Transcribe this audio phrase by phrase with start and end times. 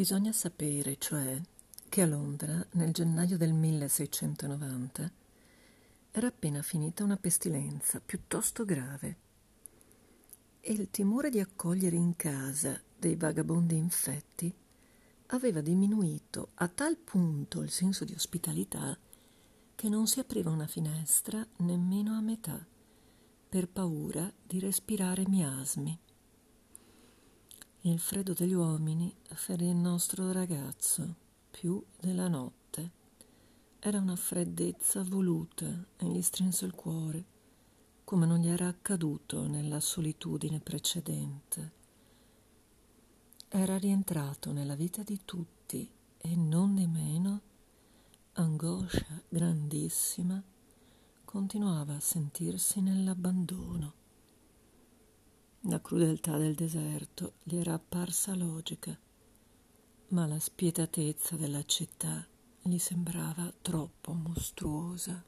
[0.00, 1.38] Bisogna sapere, cioè,
[1.90, 5.12] che a Londra, nel gennaio del 1690,
[6.10, 9.16] era appena finita una pestilenza piuttosto grave
[10.58, 14.50] e il timore di accogliere in casa dei vagabondi infetti
[15.26, 18.96] aveva diminuito a tal punto il senso di ospitalità
[19.74, 22.58] che non si apriva una finestra nemmeno a metà
[23.50, 25.98] per paura di respirare miasmi.
[27.84, 31.14] Il freddo degli uomini ferì il nostro ragazzo
[31.50, 32.90] più della notte.
[33.78, 37.24] Era una freddezza voluta e gli strinse il cuore,
[38.04, 41.72] come non gli era accaduto nella solitudine precedente.
[43.48, 47.40] Era rientrato nella vita di tutti e non di meno,
[48.34, 50.42] angoscia grandissima,
[51.24, 53.99] continuava a sentirsi nell'abbandono.
[55.70, 58.98] La crudeltà del deserto gli era apparsa logica,
[60.08, 62.26] ma la spietatezza della città
[62.60, 65.22] gli sembrava troppo mostruosa.